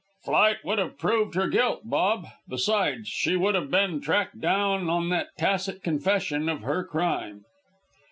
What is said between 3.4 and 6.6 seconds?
have been tracked down on that tacit confession